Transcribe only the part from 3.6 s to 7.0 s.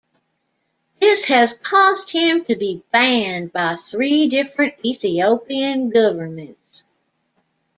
three different Ethiopian governments.